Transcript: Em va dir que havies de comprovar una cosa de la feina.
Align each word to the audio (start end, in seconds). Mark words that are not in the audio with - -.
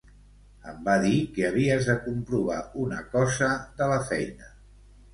Em 0.71 0.79
va 0.87 0.95
dir 1.03 1.19
que 1.35 1.43
havies 1.51 1.91
de 1.91 1.97
comprovar 2.07 2.59
una 2.87 3.05
cosa 3.15 3.55
de 3.81 3.95
la 3.97 4.05
feina. 4.13 4.55